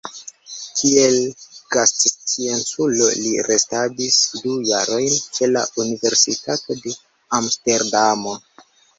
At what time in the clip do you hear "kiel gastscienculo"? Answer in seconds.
0.77-3.09